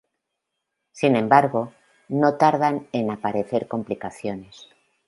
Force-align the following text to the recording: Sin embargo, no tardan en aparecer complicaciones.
Sin 0.93 1.15
embargo, 1.15 1.73
no 2.09 2.33
tardan 2.37 2.87
en 2.91 3.11
aparecer 3.11 3.67
complicaciones. 3.67 4.67